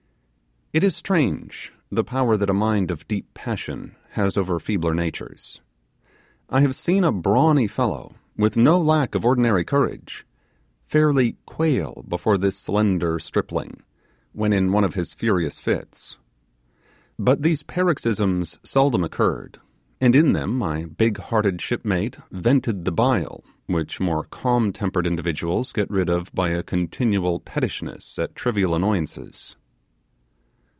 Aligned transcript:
It 0.73 0.85
is 0.85 0.95
strange 0.95 1.73
the 1.91 2.01
power 2.05 2.37
that 2.37 2.49
a 2.49 2.53
mind 2.53 2.91
of 2.91 3.05
deep 3.05 3.25
passion 3.33 3.97
has 4.11 4.37
over 4.37 4.57
feebler 4.57 4.93
natures. 4.93 5.59
I 6.49 6.61
have 6.61 6.77
seen 6.77 7.03
a 7.03 7.11
brawny, 7.11 7.67
fellow, 7.67 8.15
with 8.37 8.55
no 8.55 8.79
lack 8.79 9.13
of 9.13 9.25
ordinary 9.25 9.65
courage, 9.65 10.25
fairly 10.85 11.35
quail 11.45 12.05
before 12.07 12.37
this 12.37 12.55
slender 12.57 13.19
stripling, 13.19 13.81
when 14.31 14.53
in 14.53 14.71
one 14.71 14.85
of 14.85 14.93
his 14.93 15.13
curious 15.13 15.59
fits. 15.59 16.17
But 17.19 17.41
these 17.41 17.63
paroxysms 17.63 18.57
seldom 18.63 19.03
occurred, 19.03 19.59
and 19.99 20.15
in 20.15 20.31
them 20.31 20.57
my 20.57 20.85
big 20.85 21.17
hearted 21.17 21.59
shipmate 21.59 22.15
vented 22.31 22.85
the 22.85 22.93
bile 22.93 23.43
which 23.65 23.99
more 23.99 24.23
calm 24.23 24.71
tempered 24.71 25.05
individuals 25.05 25.73
get 25.73 25.91
rid 25.91 26.09
of 26.09 26.33
by 26.33 26.51
a 26.51 26.63
continual 26.63 27.41
pettishness 27.41 28.17
at 28.17 28.35
trivial 28.35 28.73
annoyances. 28.73 29.57